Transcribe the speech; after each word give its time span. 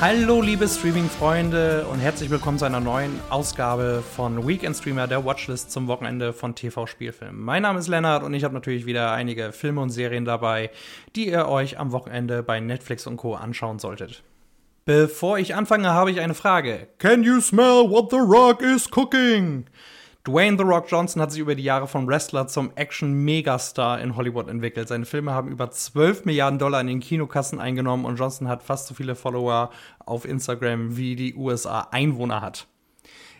Hallo 0.00 0.40
liebe 0.40 0.68
Streaming-Freunde 0.68 1.84
und 1.90 1.98
herzlich 1.98 2.30
willkommen 2.30 2.56
zu 2.56 2.64
einer 2.64 2.78
neuen 2.78 3.18
Ausgabe 3.30 4.04
von 4.14 4.46
Weekend 4.46 4.76
Streamer, 4.76 5.08
der 5.08 5.24
Watchlist 5.24 5.72
zum 5.72 5.88
Wochenende 5.88 6.32
von 6.32 6.54
TV-Spielfilmen. 6.54 7.42
Mein 7.42 7.62
Name 7.62 7.80
ist 7.80 7.88
Lennart 7.88 8.22
und 8.22 8.32
ich 8.32 8.44
habe 8.44 8.54
natürlich 8.54 8.86
wieder 8.86 9.10
einige 9.10 9.50
Filme 9.50 9.80
und 9.80 9.90
Serien 9.90 10.24
dabei, 10.24 10.70
die 11.16 11.26
ihr 11.26 11.48
euch 11.48 11.80
am 11.80 11.90
Wochenende 11.90 12.44
bei 12.44 12.60
Netflix 12.60 13.08
und 13.08 13.16
Co. 13.16 13.34
anschauen 13.34 13.80
solltet. 13.80 14.22
Bevor 14.84 15.36
ich 15.40 15.56
anfange, 15.56 15.88
habe 15.88 16.12
ich 16.12 16.20
eine 16.20 16.34
Frage. 16.34 16.86
Can 16.98 17.24
you 17.24 17.40
smell 17.40 17.90
what 17.90 18.12
the 18.12 18.18
rock 18.18 18.62
is 18.62 18.88
cooking? 18.88 19.66
Dwayne 20.24 20.58
The 20.58 20.64
Rock 20.64 20.90
Johnson 20.90 21.22
hat 21.22 21.32
sich 21.32 21.40
über 21.40 21.54
die 21.54 21.62
Jahre 21.62 21.86
vom 21.86 22.06
Wrestler 22.06 22.46
zum 22.48 22.70
Action-Megastar 22.74 24.00
in 24.00 24.16
Hollywood 24.16 24.48
entwickelt. 24.48 24.88
Seine 24.88 25.06
Filme 25.06 25.32
haben 25.32 25.48
über 25.48 25.70
12 25.70 26.24
Milliarden 26.24 26.58
Dollar 26.58 26.80
in 26.80 26.88
den 26.88 27.00
Kinokassen 27.00 27.60
eingenommen 27.60 28.04
und 28.04 28.16
Johnson 28.16 28.48
hat 28.48 28.62
fast 28.62 28.88
so 28.88 28.94
viele 28.94 29.14
Follower 29.14 29.70
auf 30.04 30.24
Instagram 30.24 30.96
wie 30.96 31.16
die 31.16 31.34
USA 31.34 31.88
Einwohner 31.92 32.42
hat. 32.42 32.66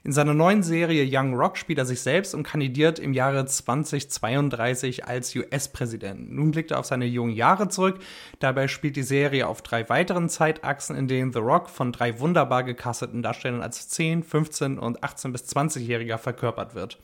In 0.09 0.13
seiner 0.13 0.33
neuen 0.33 0.63
Serie 0.63 1.07
Young 1.07 1.35
Rock 1.35 1.59
spielt 1.59 1.79
er 1.79 1.85
sich 1.85 2.01
selbst 2.01 2.35
und 2.35 2.43
kandidiert 2.43 2.99
im 2.99 3.13
Jahre 3.13 3.45
2032 3.45 5.05
als 5.05 5.37
US-Präsident. 5.37 6.33
Nun 6.33 6.51
blickt 6.51 6.71
er 6.71 6.79
auf 6.79 6.87
seine 6.87 7.05
jungen 7.05 7.35
Jahre 7.35 7.69
zurück. 7.69 7.99
Dabei 8.39 8.69
spielt 8.69 8.97
die 8.97 9.03
Serie 9.03 9.47
auf 9.47 9.61
drei 9.61 9.87
weiteren 9.91 10.31
Zeitachsen, 10.31 10.97
in 10.97 11.09
denen 11.09 11.35
The 11.35 11.41
Rock 11.41 11.69
von 11.69 11.93
drei 11.93 12.21
wunderbar 12.21 12.65
gecasteten 12.65 13.23
Darstellern 13.23 13.61
als 13.61 13.91
10, 13.91 14.23
15 14.23 14.79
und 14.79 15.05
18 15.05 15.31
bis 15.31 15.43
20-Jähriger 15.55 16.17
verkörpert 16.17 16.75
wird. 16.75 16.97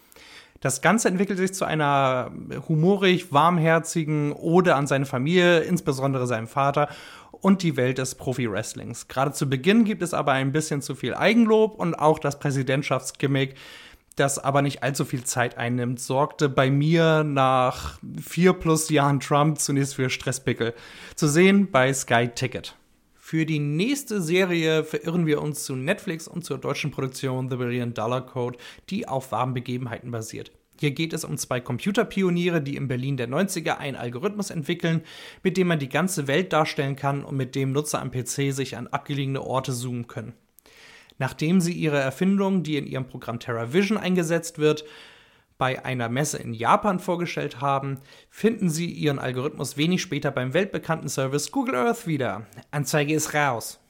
Das 0.64 0.80
Ganze 0.80 1.08
entwickelt 1.08 1.38
sich 1.38 1.52
zu 1.52 1.66
einer 1.66 2.30
humorig, 2.70 3.34
warmherzigen 3.34 4.32
Ode 4.32 4.74
an 4.74 4.86
seine 4.86 5.04
Familie, 5.04 5.60
insbesondere 5.60 6.26
seinem 6.26 6.46
Vater 6.46 6.88
und 7.44 7.62
die 7.62 7.76
Welt 7.76 7.98
des 7.98 8.14
Profi-Wrestlings. 8.14 9.06
Gerade 9.06 9.32
zu 9.32 9.50
Beginn 9.50 9.84
gibt 9.84 10.00
es 10.00 10.14
aber 10.14 10.32
ein 10.32 10.50
bisschen 10.50 10.80
zu 10.80 10.94
viel 10.94 11.14
Eigenlob 11.14 11.78
und 11.78 11.94
auch 11.94 12.18
das 12.18 12.38
Präsidentschaftsgimmick, 12.38 13.54
das 14.16 14.38
aber 14.38 14.62
nicht 14.62 14.82
allzu 14.82 15.04
viel 15.04 15.24
Zeit 15.24 15.58
einnimmt, 15.58 16.00
sorgte 16.00 16.48
bei 16.48 16.70
mir 16.70 17.22
nach 17.22 17.98
vier 18.18 18.54
plus 18.54 18.88
Jahren 18.88 19.20
Trump 19.20 19.58
zunächst 19.58 19.96
für 19.96 20.08
Stresspickel. 20.08 20.72
Zu 21.16 21.28
sehen 21.28 21.70
bei 21.70 21.92
Sky 21.92 22.28
Ticket. 22.34 22.76
Für 23.14 23.44
die 23.44 23.58
nächste 23.58 24.22
Serie 24.22 24.82
verirren 24.82 25.26
wir 25.26 25.42
uns 25.42 25.64
zu 25.64 25.76
Netflix 25.76 26.26
und 26.26 26.46
zur 26.46 26.56
deutschen 26.56 26.92
Produktion 26.92 27.50
The 27.50 27.56
Billion 27.56 27.92
Dollar 27.92 28.24
Code, 28.24 28.58
die 28.88 29.06
auf 29.06 29.32
wahren 29.32 29.52
Begebenheiten 29.52 30.10
basiert. 30.10 30.50
Hier 30.78 30.90
geht 30.90 31.12
es 31.12 31.24
um 31.24 31.36
zwei 31.36 31.60
Computerpioniere, 31.60 32.60
die 32.60 32.76
in 32.76 32.88
Berlin 32.88 33.16
der 33.16 33.28
90er 33.28 33.76
einen 33.76 33.96
Algorithmus 33.96 34.50
entwickeln, 34.50 35.02
mit 35.42 35.56
dem 35.56 35.68
man 35.68 35.78
die 35.78 35.88
ganze 35.88 36.26
Welt 36.26 36.52
darstellen 36.52 36.96
kann 36.96 37.24
und 37.24 37.36
mit 37.36 37.54
dem 37.54 37.72
Nutzer 37.72 38.00
am 38.00 38.10
PC 38.10 38.52
sich 38.52 38.76
an 38.76 38.88
abgelegene 38.88 39.42
Orte 39.42 39.72
zoomen 39.72 40.06
können. 40.06 40.34
Nachdem 41.18 41.60
sie 41.60 41.72
ihre 41.72 42.00
Erfindung, 42.00 42.64
die 42.64 42.76
in 42.76 42.86
ihrem 42.86 43.06
Programm 43.06 43.38
TerraVision 43.38 43.98
eingesetzt 43.98 44.58
wird, 44.58 44.84
bei 45.58 45.84
einer 45.84 46.08
Messe 46.08 46.38
in 46.38 46.52
Japan 46.52 46.98
vorgestellt 46.98 47.60
haben, 47.60 48.00
finden 48.28 48.68
sie 48.68 48.90
ihren 48.90 49.20
Algorithmus 49.20 49.76
wenig 49.76 50.02
später 50.02 50.32
beim 50.32 50.52
weltbekannten 50.52 51.08
Service 51.08 51.52
Google 51.52 51.76
Earth 51.76 52.08
wieder. 52.08 52.46
Anzeige 52.72 53.14
ist 53.14 53.34
raus. 53.34 53.83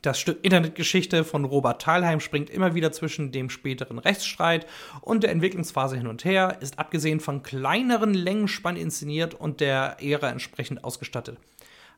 Das 0.00 0.20
Stück 0.20 0.44
Internetgeschichte 0.44 1.24
von 1.24 1.44
Robert 1.44 1.82
Thalheim 1.82 2.20
springt 2.20 2.50
immer 2.50 2.76
wieder 2.76 2.92
zwischen 2.92 3.32
dem 3.32 3.50
späteren 3.50 3.98
Rechtsstreit 3.98 4.66
und 5.00 5.24
der 5.24 5.32
Entwicklungsphase 5.32 5.96
hin 5.96 6.06
und 6.06 6.24
her, 6.24 6.58
ist 6.60 6.78
abgesehen 6.78 7.18
von 7.18 7.42
kleineren 7.42 8.14
Längenspannen 8.14 8.80
inszeniert 8.80 9.34
und 9.34 9.60
der 9.60 9.96
Ära 10.00 10.30
entsprechend 10.30 10.84
ausgestattet. 10.84 11.38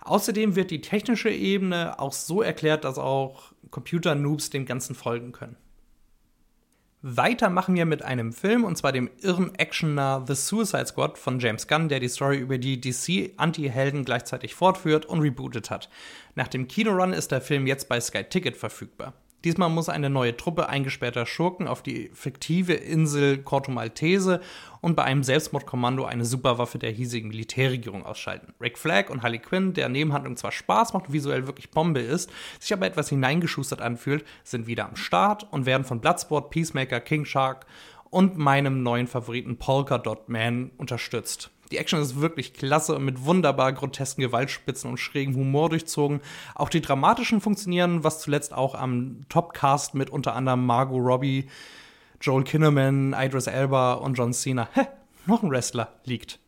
Außerdem 0.00 0.56
wird 0.56 0.70
die 0.70 0.80
technische 0.80 1.28
Ebene 1.28 1.98
auch 1.98 2.14
so 2.14 2.40
erklärt, 2.40 2.84
dass 2.84 2.96
auch 2.96 3.52
Computer-Noobs 3.70 4.48
dem 4.48 4.64
Ganzen 4.64 4.94
folgen 4.94 5.32
können. 5.32 5.56
Weiter 7.02 7.48
machen 7.48 7.76
wir 7.76 7.86
mit 7.86 8.02
einem 8.02 8.30
Film, 8.30 8.62
und 8.62 8.76
zwar 8.76 8.92
dem 8.92 9.08
irren 9.22 9.54
Actioner 9.54 10.22
The 10.26 10.34
Suicide 10.34 10.86
Squad 10.86 11.16
von 11.16 11.38
James 11.38 11.66
Gunn, 11.66 11.88
der 11.88 11.98
die 11.98 12.08
Story 12.08 12.36
über 12.36 12.58
die 12.58 12.78
DC-Anti-Helden 12.78 14.04
gleichzeitig 14.04 14.54
fortführt 14.54 15.06
und 15.06 15.20
rebootet 15.20 15.70
hat. 15.70 15.88
Nach 16.34 16.48
dem 16.48 16.68
Kinorun 16.68 17.14
ist 17.14 17.32
der 17.32 17.40
Film 17.40 17.66
jetzt 17.66 17.88
bei 17.88 17.98
Sky 18.00 18.24
Ticket 18.24 18.58
verfügbar. 18.58 19.14
Diesmal 19.44 19.70
muss 19.70 19.88
eine 19.88 20.10
neue 20.10 20.36
Truppe 20.36 20.68
eingesperrter 20.68 21.24
Schurken 21.24 21.66
auf 21.66 21.82
die 21.82 22.10
fiktive 22.12 22.74
Insel 22.74 23.38
Corto 23.38 23.70
Maltese 23.70 24.40
und 24.82 24.96
bei 24.96 25.04
einem 25.04 25.22
Selbstmordkommando 25.22 26.04
eine 26.04 26.26
Superwaffe 26.26 26.78
der 26.78 26.90
hiesigen 26.90 27.28
Militärregierung 27.28 28.04
ausschalten. 28.04 28.52
Rick 28.60 28.76
Flag 28.76 29.08
und 29.08 29.22
Harley 29.22 29.38
Quinn, 29.38 29.72
der 29.72 29.88
Nebenhandlung 29.88 30.36
zwar 30.36 30.52
Spaß 30.52 30.92
macht 30.92 31.06
und 31.06 31.14
visuell 31.14 31.46
wirklich 31.46 31.70
Bombe 31.70 32.00
ist, 32.00 32.30
sich 32.58 32.72
aber 32.72 32.86
etwas 32.86 33.08
hineingeschustert 33.08 33.80
anfühlt, 33.80 34.24
sind 34.44 34.66
wieder 34.66 34.86
am 34.86 34.96
Start 34.96 35.46
und 35.50 35.64
werden 35.64 35.84
von 35.84 36.00
Bloodsport, 36.00 36.50
Peacemaker, 36.50 37.00
King 37.00 37.24
Shark 37.24 37.64
und 38.10 38.36
meinem 38.36 38.82
neuen 38.82 39.06
Favoriten 39.06 39.56
Polka 39.56 39.96
Dot 39.96 40.28
Man 40.28 40.70
unterstützt. 40.76 41.50
Die 41.70 41.78
Action 41.78 42.00
ist 42.00 42.20
wirklich 42.20 42.52
klasse 42.52 42.96
und 42.96 43.04
mit 43.04 43.24
wunderbar 43.24 43.72
grotesken 43.72 44.22
Gewaltspitzen 44.22 44.90
und 44.90 44.98
schrägem 44.98 45.36
Humor 45.36 45.68
durchzogen. 45.68 46.20
Auch 46.56 46.68
die 46.68 46.80
dramatischen 46.80 47.40
funktionieren, 47.40 48.02
was 48.02 48.20
zuletzt 48.20 48.52
auch 48.52 48.74
am 48.74 49.20
Topcast 49.28 49.94
mit 49.94 50.10
unter 50.10 50.34
anderem 50.34 50.66
Margot 50.66 51.00
Robbie, 51.00 51.48
Joel 52.20 52.42
Kinnaman, 52.42 53.14
Idris 53.16 53.46
Elba 53.46 53.94
und 53.94 54.14
John 54.14 54.32
Cena, 54.32 54.68
hä, 54.72 54.86
noch 55.26 55.42
ein 55.42 55.50
Wrestler, 55.50 56.00
liegt. 56.04 56.40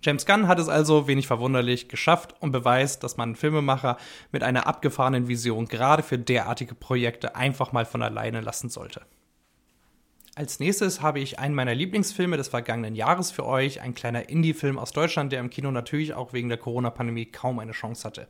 James 0.00 0.26
Gunn 0.26 0.48
hat 0.48 0.58
es 0.58 0.68
also, 0.68 1.08
wenig 1.08 1.26
verwunderlich, 1.26 1.88
geschafft 1.88 2.34
und 2.40 2.52
beweist, 2.52 3.02
dass 3.02 3.16
man 3.16 3.34
Filmemacher 3.34 3.96
mit 4.32 4.42
einer 4.42 4.66
abgefahrenen 4.66 5.28
Vision 5.28 5.66
gerade 5.66 6.02
für 6.02 6.18
derartige 6.18 6.74
Projekte 6.74 7.36
einfach 7.36 7.72
mal 7.72 7.86
von 7.86 8.02
alleine 8.02 8.42
lassen 8.42 8.68
sollte. 8.68 9.00
Als 10.36 10.58
nächstes 10.58 11.00
habe 11.00 11.20
ich 11.20 11.38
einen 11.38 11.54
meiner 11.54 11.76
Lieblingsfilme 11.76 12.36
des 12.36 12.48
vergangenen 12.48 12.96
Jahres 12.96 13.30
für 13.30 13.46
euch, 13.46 13.82
ein 13.82 13.94
kleiner 13.94 14.28
Indie-Film 14.28 14.80
aus 14.80 14.90
Deutschland, 14.90 15.30
der 15.30 15.38
im 15.38 15.48
Kino 15.48 15.70
natürlich 15.70 16.12
auch 16.14 16.32
wegen 16.32 16.48
der 16.48 16.58
Corona-Pandemie 16.58 17.26
kaum 17.26 17.60
eine 17.60 17.70
Chance 17.70 18.02
hatte. 18.02 18.26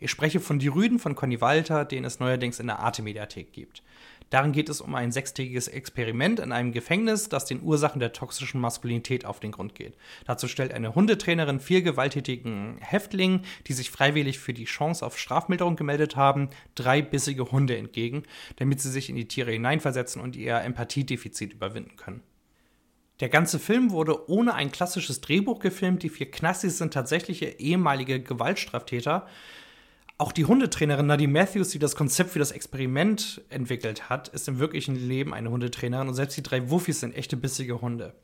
Ich 0.00 0.10
spreche 0.10 0.40
von 0.40 0.58
Die 0.58 0.68
Rüden 0.68 0.98
von 0.98 1.14
Conny 1.14 1.40
Walter, 1.40 1.84
den 1.84 2.04
es 2.04 2.20
neuerdings 2.20 2.60
in 2.60 2.68
der 2.68 2.78
Arte-Mediathek 2.78 3.52
gibt. 3.52 3.82
Darin 4.30 4.52
geht 4.52 4.68
es 4.68 4.80
um 4.80 4.94
ein 4.94 5.10
sechstägiges 5.10 5.68
Experiment 5.68 6.38
in 6.38 6.52
einem 6.52 6.72
Gefängnis, 6.72 7.30
das 7.30 7.46
den 7.46 7.62
Ursachen 7.62 7.98
der 7.98 8.12
toxischen 8.12 8.60
Maskulinität 8.60 9.24
auf 9.24 9.40
den 9.40 9.52
Grund 9.52 9.74
geht. 9.74 9.96
Dazu 10.26 10.48
stellt 10.48 10.72
eine 10.74 10.94
Hundetrainerin 10.94 11.60
vier 11.60 11.80
gewalttätigen 11.80 12.76
Häftlingen, 12.80 13.42
die 13.66 13.72
sich 13.72 13.90
freiwillig 13.90 14.38
für 14.38 14.52
die 14.52 14.66
Chance 14.66 15.04
auf 15.04 15.18
Strafmilderung 15.18 15.76
gemeldet 15.76 16.14
haben, 16.14 16.50
drei 16.74 17.00
bissige 17.00 17.50
Hunde 17.50 17.78
entgegen, 17.78 18.24
damit 18.56 18.80
sie 18.80 18.90
sich 18.90 19.08
in 19.08 19.16
die 19.16 19.28
Tiere 19.28 19.50
hineinversetzen 19.50 20.20
und 20.20 20.36
ihr 20.36 20.60
Empathiedefizit 20.60 21.54
überwinden 21.54 21.96
können. 21.96 22.22
Der 23.20 23.30
ganze 23.30 23.58
Film 23.58 23.90
wurde 23.90 24.28
ohne 24.30 24.54
ein 24.54 24.70
klassisches 24.70 25.20
Drehbuch 25.20 25.58
gefilmt. 25.58 26.02
Die 26.02 26.08
vier 26.08 26.30
Knassis 26.30 26.78
sind 26.78 26.94
tatsächliche 26.94 27.46
ehemalige 27.46 28.20
Gewaltstraftäter, 28.20 29.26
auch 30.18 30.32
die 30.32 30.44
Hundetrainerin 30.44 31.06
Nadine 31.06 31.32
Matthews, 31.32 31.70
die 31.70 31.78
das 31.78 31.94
Konzept 31.94 32.30
für 32.30 32.40
das 32.40 32.50
Experiment 32.50 33.40
entwickelt 33.50 34.10
hat, 34.10 34.26
ist 34.28 34.48
im 34.48 34.58
wirklichen 34.58 34.96
Leben 34.96 35.32
eine 35.32 35.50
Hundetrainerin 35.50 36.08
und 36.08 36.14
selbst 36.14 36.36
die 36.36 36.42
drei 36.42 36.70
Wuffis 36.70 37.00
sind 37.00 37.14
echte 37.14 37.36
bissige 37.36 37.80
Hunde. 37.80 38.14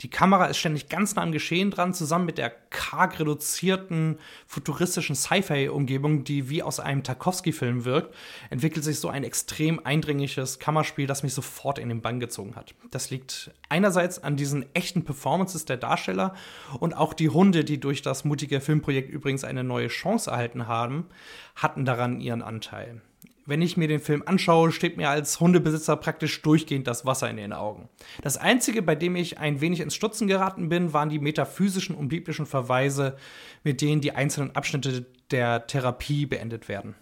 Die 0.00 0.10
Kamera 0.10 0.46
ist 0.46 0.58
ständig 0.58 0.88
ganz 0.88 1.14
nah 1.14 1.22
am 1.22 1.32
Geschehen 1.32 1.70
dran, 1.70 1.94
zusammen 1.94 2.26
mit 2.26 2.38
der 2.38 2.50
karg 2.50 3.18
reduzierten, 3.18 4.18
futuristischen 4.46 5.16
Sci-Fi-Umgebung, 5.16 6.24
die 6.24 6.48
wie 6.50 6.62
aus 6.62 6.80
einem 6.80 7.02
Tarkovsky-Film 7.02 7.84
wirkt, 7.84 8.14
entwickelt 8.50 8.84
sich 8.84 9.00
so 9.00 9.08
ein 9.08 9.24
extrem 9.24 9.80
eindringliches 9.84 10.58
Kammerspiel, 10.58 11.06
das 11.06 11.22
mich 11.22 11.34
sofort 11.34 11.78
in 11.78 11.88
den 11.88 12.02
Bann 12.02 12.20
gezogen 12.20 12.56
hat. 12.56 12.74
Das 12.90 13.10
liegt 13.10 13.50
einerseits 13.68 14.22
an 14.22 14.36
diesen 14.36 14.66
echten 14.74 15.04
Performances 15.04 15.64
der 15.64 15.76
Darsteller 15.76 16.34
und 16.78 16.94
auch 16.94 17.14
die 17.14 17.30
Hunde, 17.30 17.64
die 17.64 17.80
durch 17.80 18.02
das 18.02 18.24
mutige 18.24 18.60
Filmprojekt 18.60 19.10
übrigens 19.10 19.44
eine 19.44 19.64
neue 19.64 19.88
Chance 19.88 20.30
erhalten 20.30 20.68
haben, 20.68 21.06
hatten 21.54 21.84
daran 21.84 22.20
ihren 22.20 22.42
Anteil 22.42 23.00
wenn 23.46 23.62
ich 23.62 23.76
mir 23.76 23.88
den 23.88 24.00
Film 24.00 24.22
anschaue, 24.26 24.72
steht 24.72 24.96
mir 24.96 25.08
als 25.08 25.40
Hundebesitzer 25.40 25.96
praktisch 25.96 26.42
durchgehend 26.42 26.86
das 26.86 27.06
Wasser 27.06 27.30
in 27.30 27.36
den 27.36 27.52
Augen. 27.52 27.88
Das 28.22 28.36
Einzige, 28.36 28.82
bei 28.82 28.96
dem 28.96 29.16
ich 29.16 29.38
ein 29.38 29.60
wenig 29.60 29.80
ins 29.80 29.94
Stutzen 29.94 30.26
geraten 30.26 30.68
bin, 30.68 30.92
waren 30.92 31.08
die 31.08 31.20
metaphysischen 31.20 31.94
und 31.94 32.08
biblischen 32.08 32.46
Verweise, 32.46 33.16
mit 33.62 33.80
denen 33.80 34.00
die 34.00 34.12
einzelnen 34.12 34.54
Abschnitte 34.54 35.06
der 35.30 35.66
Therapie 35.66 36.26
beendet 36.26 36.68
werden. 36.68 36.94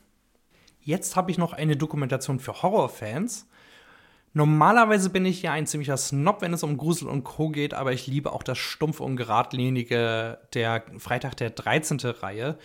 Jetzt 0.81 1.17
habe 1.17 1.31
ich 1.31 1.39
noch 1.39 1.55
eine 1.55 1.77
Dokumentation 1.77 2.39
für 2.39 2.63
Horrorfans. 2.63 3.49
Normalerweise 4.35 5.09
bin 5.11 5.25
ich 5.25 5.43
ja 5.43 5.53
ein 5.53 5.67
ziemlicher 5.67 5.97
Snob, 5.97 6.43
wenn 6.43 6.53
es 6.53 6.63
um 6.63 6.77
Grusel 6.77 7.09
und 7.09 7.25
Co. 7.25 7.49
geht, 7.49 7.73
aber 7.73 7.93
ich 7.93 8.07
liebe 8.07 8.33
auch 8.33 8.43
das 8.43 8.59
stumpf 8.59 9.01
und 9.01 9.17
geradlinige 9.17 10.39
der 10.53 10.85
Freitag 10.99 11.37
der 11.37 11.51
13. 11.51 12.01
Reihe. 12.01 12.59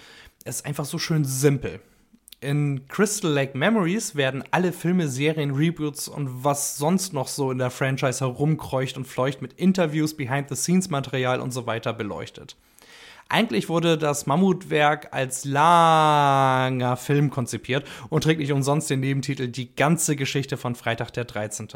Es 0.44 0.58
ist 0.58 0.66
einfach 0.66 0.86
so 0.86 0.98
schön 0.98 1.24
simpel. 1.24 1.80
In 2.42 2.88
Crystal 2.88 3.30
Lake 3.30 3.58
Memories 3.58 4.16
werden 4.16 4.46
alle 4.52 4.72
Filme, 4.72 5.10
Serien, 5.10 5.52
Reboots 5.52 6.08
und 6.08 6.46
was 6.46 6.78
sonst 6.78 7.12
noch 7.12 7.28
so 7.28 7.52
in 7.52 7.58
der 7.58 7.70
Franchise 7.70 8.22
herumkreucht 8.22 8.96
und 8.96 9.06
fleucht 9.06 9.42
mit 9.42 9.52
Interviews, 9.54 10.16
Behind-the-Scenes-Material 10.16 11.42
und 11.42 11.52
so 11.52 11.68
weiter 11.68 11.92
beleuchtet. 11.92 12.56
Eigentlich 13.28 13.68
wurde 13.68 13.98
das 13.98 14.26
Mammutwerk 14.26 15.10
als 15.12 15.44
langer 15.44 16.96
Film 16.96 17.30
konzipiert 17.30 17.86
und 18.10 18.24
trägt 18.24 18.40
nicht 18.40 18.54
umsonst 18.54 18.90
den 18.90 19.02
Nebentitel 19.02 19.50
Die 19.50 19.76
ganze 19.76 20.16
Geschichte 20.16 20.56
von 20.56 20.76
Freitag 20.76 21.12
der 21.12 21.26
13. 21.26 21.68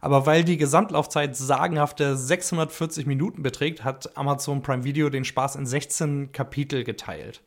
Aber 0.00 0.24
weil 0.24 0.44
die 0.44 0.56
Gesamtlaufzeit 0.56 1.36
sagenhafte 1.36 2.16
640 2.16 3.06
Minuten 3.06 3.42
beträgt, 3.42 3.82
hat 3.82 4.16
Amazon 4.16 4.62
Prime 4.62 4.84
Video 4.84 5.10
den 5.10 5.24
Spaß 5.24 5.56
in 5.56 5.66
16 5.66 6.30
Kapitel 6.32 6.84
geteilt. 6.84 7.42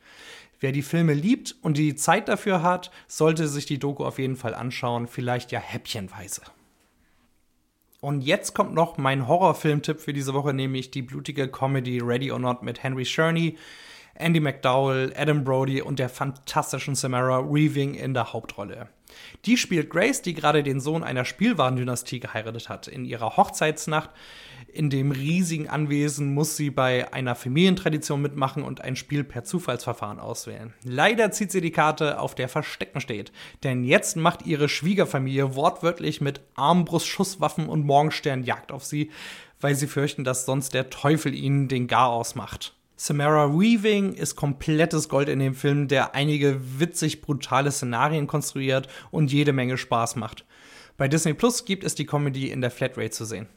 Wer 0.64 0.72
die 0.72 0.82
Filme 0.82 1.14
liebt 1.14 1.58
und 1.62 1.78
die 1.78 1.94
Zeit 1.94 2.30
dafür 2.30 2.64
hat, 2.64 2.90
sollte 3.10 3.50
sich 3.50 3.66
die 3.66 3.80
Doku 3.80 4.06
auf 4.06 4.18
jeden 4.18 4.38
Fall 4.38 4.56
anschauen, 4.56 5.08
vielleicht 5.08 5.52
ja 5.52 5.60
häppchenweise. 5.60 6.42
Und 8.00 8.22
jetzt 8.22 8.54
kommt 8.54 8.74
noch 8.74 8.98
mein 8.98 9.28
Horrorfilmtipp 9.28 10.00
für 10.00 10.14
diese 10.14 10.34
Woche, 10.34 10.54
nämlich 10.54 10.90
die 10.90 11.02
blutige 11.02 11.50
Comedy 11.50 12.00
Ready 12.00 12.32
or 12.32 12.40
Not 12.40 12.64
mit 12.64 12.82
Henry 12.82 13.04
Sherney, 13.04 13.58
Andy 14.16 14.40
McDowell, 14.40 15.14
Adam 15.18 15.44
Brody 15.44 15.82
und 15.82 16.00
der 16.00 16.08
fantastischen 16.08 16.96
Samara 16.96 17.44
Weaving 17.44 17.96
in 17.96 18.14
der 18.14 18.32
Hauptrolle. 18.32 18.88
Die 19.44 19.58
spielt 19.58 19.90
Grace, 19.90 20.22
die 20.22 20.34
gerade 20.34 20.64
den 20.64 20.80
Sohn 20.80 21.04
einer 21.04 21.26
Spielwarendynastie 21.26 22.22
geheiratet 22.22 22.70
hat. 22.70 22.88
In 22.88 23.04
ihrer 23.04 23.36
Hochzeitsnacht 23.36 24.12
in 24.74 24.90
dem 24.90 25.12
riesigen 25.12 25.70
Anwesen 25.70 26.34
muss 26.34 26.58
sie 26.58 26.70
bei 26.70 27.14
einer 27.14 27.36
Familientradition 27.36 28.22
mitmachen 28.22 28.64
und 28.64 28.82
ein 28.82 28.96
Spiel 28.96 29.24
per 29.24 29.44
Zufallsverfahren 29.44 30.20
auswählen. 30.20 30.74
Leider 30.84 31.32
zieht 31.32 31.52
sie 31.52 31.62
die 31.62 31.72
Karte, 31.72 32.20
auf 32.20 32.36
der 32.36 32.50
Verstecken 32.50 33.00
steht. 33.00 33.32
Denn 33.64 33.84
jetzt 33.84 34.18
macht 34.18 34.46
ihre 34.46 34.70
Schwiegerfamilie 34.70 35.56
wortwörtlich 35.56 36.22
mit 36.22 36.42
Armbrust, 36.56 37.08
Schusswaffen 37.08 37.70
und 37.70 37.86
Morgenstern 37.86 38.44
Jagd 38.44 38.72
auf 38.72 38.84
sie, 38.84 39.12
weil 39.62 39.76
sie 39.76 39.88
fürchten, 39.88 40.24
dass 40.24 40.46
sonst 40.46 40.74
der 40.74 40.90
Teufel 40.90 41.34
ihnen 41.34 41.68
den 41.68 41.88
Garaus 41.88 42.36
macht. 42.36 42.74
Samara 42.96 43.52
Weaving 43.52 44.14
ist 44.14 44.36
komplettes 44.36 45.10
Gold 45.10 45.30
in 45.30 45.40
dem 45.40 45.56
Film, 45.56 45.88
der 45.88 46.16
einige 46.16 46.60
witzig 46.80 47.22
brutale 47.22 47.72
Szenarien 47.72 48.28
konstruiert 48.28 48.88
und 49.12 49.32
jede 49.32 49.54
Menge 49.54 49.78
Spaß 49.78 50.16
macht. 50.16 50.46
Bei 50.98 51.08
Disney 51.08 51.34
Plus 51.34 51.66
gibt 51.66 51.84
es 51.84 51.96
die 51.96 52.06
Comedy 52.06 52.50
in 52.50 52.62
der 52.62 52.72
Flatrate 52.72 53.10
zu 53.10 53.26
sehen. 53.26 53.48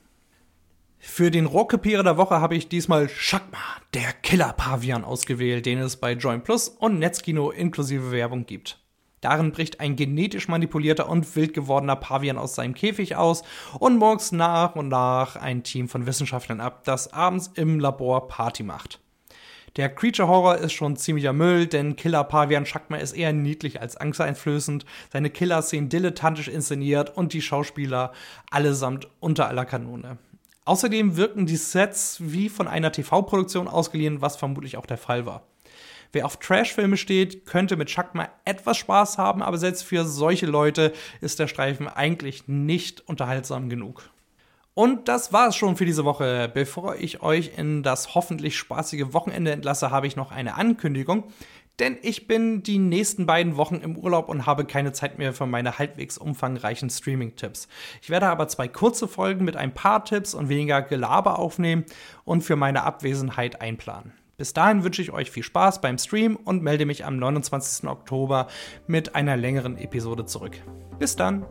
Für 0.99 1.31
den 1.31 1.47
Rohrkrepierer 1.47 2.03
der 2.03 2.17
Woche 2.17 2.41
habe 2.41 2.57
ich 2.57 2.69
diesmal 2.69 3.09
Schakma, 3.09 3.59
der 3.95 4.13
Killer-Pavian, 4.13 5.05
ausgewählt, 5.05 5.67
den 5.67 5.79
es 5.79 5.97
bei 5.97 6.13
Join 6.13 6.43
Plus 6.43 6.69
und 6.69 6.99
Netzkino 6.99 7.51
inklusive 7.51 8.11
Werbung 8.11 8.47
gibt. 8.47 8.81
Darin 9.21 9.51
bricht 9.51 9.81
ein 9.81 9.97
genetisch 9.97 10.49
manipulierter 10.49 11.09
und 11.09 11.37
wild 11.37 11.55
gewordener 11.55 11.97
Pavian 11.97 12.39
aus 12.39 12.55
seinem 12.55 12.75
Käfig 12.75 13.17
aus 13.17 13.43
und 13.79 13.99
morgens 13.99 14.31
nach 14.31 14.77
und 14.77 14.89
nach 14.89 15.37
ein 15.37 15.63
Team 15.63 15.89
von 15.89 16.07
Wissenschaftlern 16.07 16.61
ab, 16.61 16.85
das 16.85 17.13
abends 17.13 17.51
im 17.55 17.81
Labor 17.81 18.29
Party 18.29 18.63
macht. 18.63 19.01
Der 19.77 19.95
Creature 19.95 20.29
Horror 20.29 20.57
ist 20.57 20.73
schon 20.73 20.97
ziemlicher 20.97 21.35
Müll, 21.35 21.67
denn 21.67 21.97
Killer 21.97 22.25
Pavian 22.25 22.65
Schakma 22.65 22.97
ist 22.97 23.13
eher 23.13 23.33
niedlich 23.35 23.81
als 23.81 23.97
angsteinflößend. 23.97 24.87
Seine 25.13 25.29
Killer-Szenen 25.29 25.91
dilettantisch 25.91 26.49
inszeniert 26.49 27.15
und 27.15 27.35
die 27.35 27.43
Schauspieler 27.43 28.13
allesamt 28.51 29.09
unter 29.21 29.49
aller 29.49 29.67
Kanone. 29.67 30.17
Außerdem 30.67 31.17
wirken 31.17 31.47
die 31.47 31.57
Sets 31.57 32.17
wie 32.21 32.49
von 32.49 32.67
einer 32.67 32.91
TV-Produktion 32.91 33.69
ausgeliehen, 33.69 34.21
was 34.21 34.37
vermutlich 34.37 34.77
auch 34.77 34.85
der 34.85 34.99
Fall 34.99 35.25
war. 35.25 35.47
Wer 36.11 36.27
auf 36.27 36.39
Trash-Filme 36.39 36.97
steht, 36.97 37.47
könnte 37.47 37.77
mit 37.77 37.89
Schakma 37.89 38.29
etwas 38.45 38.77
Spaß 38.79 39.17
haben, 39.17 39.43
aber 39.43 39.59
selbst 39.59 39.85
für 39.85 40.05
solche 40.05 40.47
Leute 40.47 40.93
ist 41.21 41.39
der 41.39 41.47
Streifen 41.47 41.87
eigentlich 41.87 42.49
nicht 42.49 43.09
unterhaltsam 43.09 43.69
genug. 43.69 44.11
Und 44.75 45.09
das 45.09 45.33
war 45.33 45.49
es 45.49 45.57
schon 45.57 45.77
für 45.77 45.87
diese 45.87 46.05
Woche. 46.05 46.51
Bevor 46.53 46.97
ich 46.97 47.23
euch 47.23 47.53
in 47.57 47.83
das 47.83 48.15
hoffentlich 48.15 48.59
spaßige 48.59 49.13
Wochenende 49.13 49.53
entlasse, 49.53 49.91
habe 49.91 50.07
ich 50.07 50.17
noch 50.17 50.33
eine 50.33 50.57
Ankündigung. 50.57 51.25
Denn 51.79 51.99
ich 52.03 52.27
bin 52.27 52.63
die 52.63 52.79
nächsten 52.79 53.27
beiden 53.27 53.57
Wochen 53.57 53.77
im 53.77 53.97
Urlaub 53.97 54.29
und 54.29 54.47
habe 54.47 54.65
keine 54.65 54.93
Zeit 54.93 55.19
mehr 55.19 55.33
für 55.33 55.47
meine 55.47 55.79
halbwegs 55.79 56.17
umfangreichen 56.17 56.89
Streaming-Tipps. 56.89 57.69
Ich 58.01 58.09
werde 58.09 58.29
aber 58.29 58.49
zwei 58.49 58.69
kurze 58.69 59.09
Folgen 59.09 59.45
mit 59.45 59.57
ein 59.57 59.75
paar 59.75 60.05
Tipps 60.05 60.35
und 60.35 60.49
weniger 60.49 60.81
Gelaber 60.83 61.39
aufnehmen 61.39 61.85
und 62.25 62.43
für 62.43 62.57
meine 62.57 62.85
Abwesenheit 62.85 63.61
einplanen. 63.61 64.13
Bis 64.39 64.53
dahin 64.53 64.85
wünsche 64.85 65.01
ich 65.01 65.13
euch 65.13 65.31
viel 65.31 65.43
Spaß 65.43 65.81
beim 65.81 65.97
Stream 65.97 66.37
und 66.37 66.63
melde 66.63 66.85
mich 66.85 67.05
am 67.07 67.17
29. 67.17 67.89
Oktober 67.89 68.49
mit 68.87 69.15
einer 69.15 69.37
längeren 69.37 69.79
Episode 69.79 70.27
zurück. 70.27 70.61
Bis 70.99 71.17
dann! 71.17 71.47